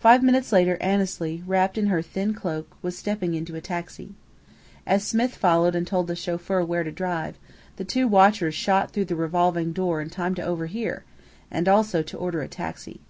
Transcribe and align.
Five 0.00 0.22
minutes 0.22 0.50
later 0.50 0.78
Annesley, 0.80 1.42
wrapped 1.46 1.76
in 1.76 1.88
her 1.88 2.00
thin 2.00 2.32
cloak, 2.32 2.74
was 2.80 2.96
stepping 2.96 3.34
into 3.34 3.54
a 3.54 3.60
taxi. 3.60 4.14
As 4.86 5.04
Smith 5.04 5.34
followed 5.34 5.74
and 5.74 5.86
told 5.86 6.06
the 6.06 6.16
chauffeur 6.16 6.64
where 6.64 6.82
to 6.82 6.90
drive, 6.90 7.36
the 7.76 7.84
two 7.84 8.08
watchers 8.08 8.54
shot 8.54 8.92
through 8.92 9.04
the 9.04 9.14
revolving 9.14 9.74
door 9.74 10.00
in 10.00 10.08
time 10.08 10.34
to 10.36 10.42
overhear, 10.42 11.04
and 11.50 11.68
also 11.68 12.00
to 12.00 12.16
order 12.16 12.40
a 12.40 12.48
taxi. 12.48 13.02